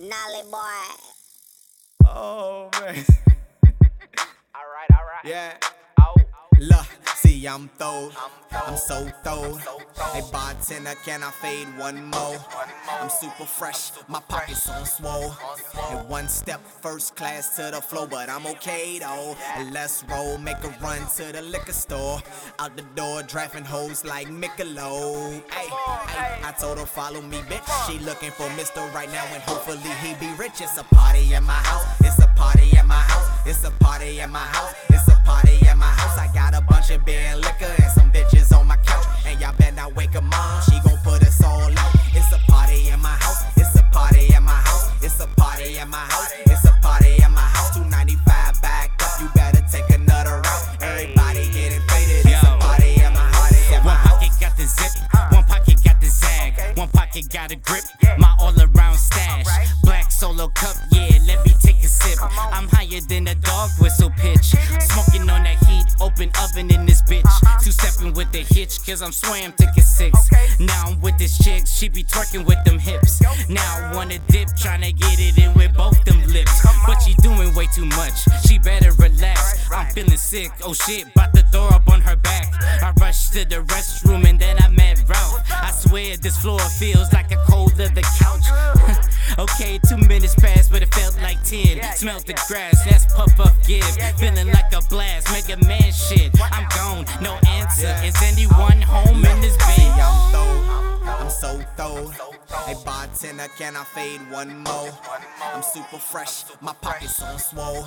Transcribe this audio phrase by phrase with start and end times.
[0.00, 2.06] Nolly boy.
[2.06, 2.94] Oh man.
[4.56, 5.24] Alright, alright.
[5.24, 5.58] Yeah.
[6.00, 6.14] Oh,
[6.60, 6.86] Look,
[7.16, 8.12] see, I'm throwed.
[8.52, 9.62] I'm so throwed.
[10.12, 12.36] Hey, bartender, can I fade one more?
[13.00, 15.34] I'm super fresh, my pockets on swole.
[15.90, 19.36] And one step first class to the floor, but I'm okay though.
[19.56, 22.20] And let's roll, make a run to the liquor store.
[22.58, 25.42] Out the door, drafting hoes like Michelob.
[25.50, 27.64] Hey, hey, I told her follow me, bitch.
[27.86, 28.92] She looking for Mr.
[28.92, 30.60] right now, and hopefully he be rich.
[30.60, 31.86] It's a party at my house.
[32.00, 33.46] It's a party at my house.
[33.46, 34.74] It's a party at my house.
[34.90, 35.59] It's a party
[36.98, 37.79] beer and liquor
[57.50, 57.84] a grip,
[58.18, 59.46] my all around stash.
[59.82, 62.18] Black solo cup, yeah, let me take a sip.
[62.52, 64.54] I'm higher than a dog whistle pitch.
[64.80, 67.28] Smoking on that heat, open oven in this bitch.
[67.62, 70.16] Two stepping with the hitch, cause I'm swam ticket six.
[70.60, 73.20] Now I'm with this chick, she be twerking with them hips.
[73.48, 76.66] Now I wanna dip, tryna get it in with both them lips.
[76.86, 78.14] But she doing way too much,
[78.46, 79.70] she better relax.
[79.70, 82.52] I'm feeling sick, oh shit, bout to throw up on her back.
[82.82, 84.68] I rush to the restroom and then I
[85.90, 86.10] met Ralph.
[86.10, 88.44] I swear this floor feels like a cold leather couch.
[89.38, 91.80] okay, two minutes passed, but it felt like ten.
[91.94, 93.84] Smelled the grass, that's puff up give.
[94.18, 96.30] Feeling like a blast, make a man shit.
[96.52, 97.94] I'm gone, no answer.
[98.04, 99.56] Is anyone home in this
[102.70, 104.90] Hey, bartender, can I fade one more?
[105.52, 107.84] I'm super fresh, my pockets on swole.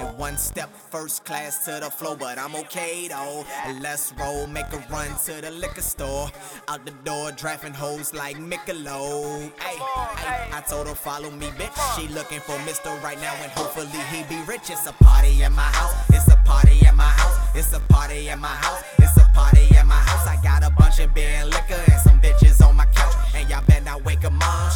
[0.00, 3.44] And one step first class to the floor, but I'm okay though.
[3.80, 6.28] Let's roll, make a run to the liquor store.
[6.66, 9.52] Out the door, drafting hoes like Michelob.
[9.60, 11.78] Hey, hey, I told her follow me, bitch.
[11.94, 13.00] She looking for Mr.
[13.04, 14.70] right now, and hopefully he be rich.
[14.70, 15.94] It's a party at my house.
[16.08, 17.38] It's a party at my house.
[17.54, 18.75] It's a party at my house.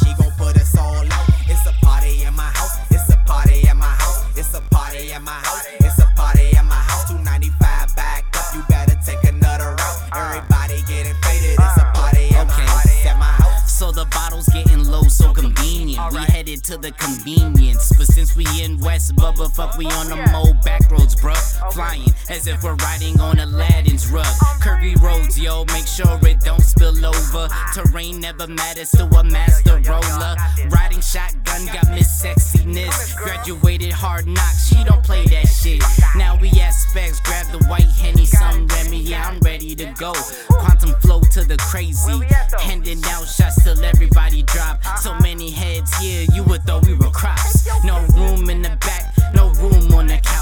[0.03, 1.25] She gon' put us all out.
[1.47, 2.77] It's a party at my house.
[2.89, 4.25] It's a party at my house.
[4.37, 5.65] It's a party at my house.
[5.79, 7.07] It's a party at my house.
[7.09, 8.55] 295 back up.
[8.55, 9.99] You better take another route.
[10.15, 11.57] Everybody getting faded.
[11.59, 12.65] It's a party at my Okay.
[12.65, 13.05] house.
[13.05, 13.71] At my house.
[13.77, 16.11] So the bottle's getting low, so convenient.
[16.13, 17.91] We headed to the convenience.
[17.97, 21.37] But since we in West Bubba, fuck, we on the oh, old back roads, bruh.
[21.73, 24.25] Flying as if we're riding on Aladdin's rug.
[24.61, 25.20] Curvy roads,
[25.51, 27.47] yo, make sure it don't spill over.
[27.73, 30.35] Terrain never matters to a master roller.
[30.69, 33.15] Riding shotgun got miss sexiness.
[33.15, 35.83] Graduated hard knocks, she don't play that shit.
[36.15, 40.13] Now we at Spec's, grab the white henny, some Remy, yeah, I'm ready to go.
[40.49, 42.19] Quantum flow to the crazy.
[42.59, 44.83] Handing out shots till everybody drop.
[44.99, 47.67] So many heads here, you would thought we were crops.
[47.83, 50.40] No room in the back, no room on the couch,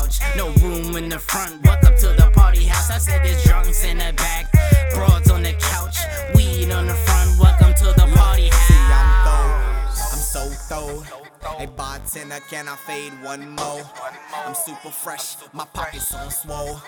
[12.19, 13.81] bartender, can I fade one more?
[14.46, 16.81] I'm super fresh, my pockets on swole.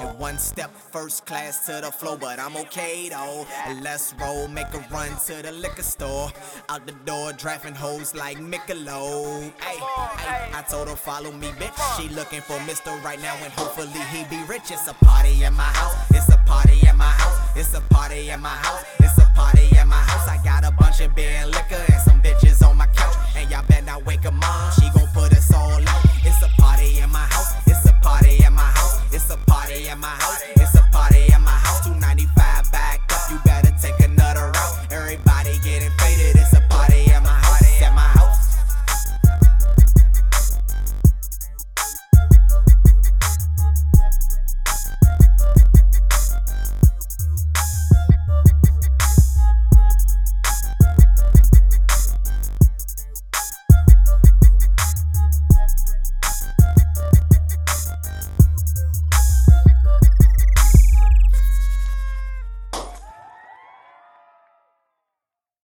[0.00, 3.46] And one step first class to the floor, but I'm okay though.
[3.66, 6.30] And let's roll, make a run to the liquor store.
[6.68, 9.52] Out the door, drafting hoes like Michelob.
[9.60, 9.78] Hey,
[10.52, 12.00] I told her follow me, bitch.
[12.00, 13.02] She looking for Mr.
[13.04, 14.70] right now, and hopefully he be rich.
[14.70, 16.13] It's a party at my house.